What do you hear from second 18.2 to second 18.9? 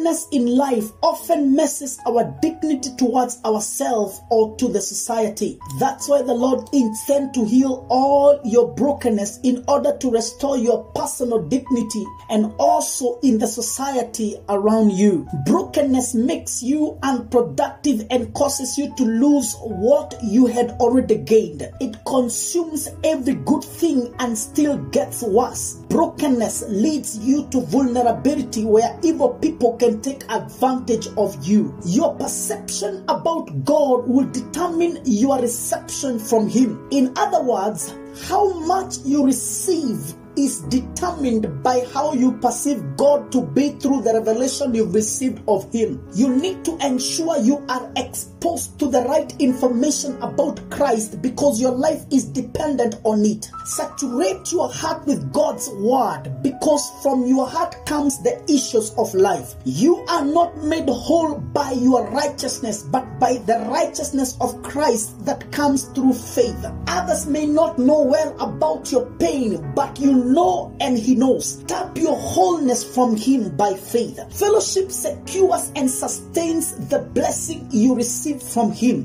causes